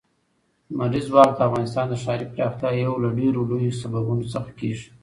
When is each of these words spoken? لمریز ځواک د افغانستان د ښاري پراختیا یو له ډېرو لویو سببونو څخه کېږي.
لمریز 0.71 1.05
ځواک 1.11 1.29
د 1.35 1.39
افغانستان 1.47 1.85
د 1.89 1.93
ښاري 2.03 2.25
پراختیا 2.33 2.69
یو 2.85 2.93
له 3.03 3.09
ډېرو 3.19 3.47
لویو 3.49 3.77
سببونو 3.81 4.23
څخه 4.33 4.49
کېږي. 4.59 4.87